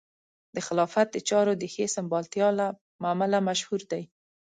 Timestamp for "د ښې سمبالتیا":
1.61-2.47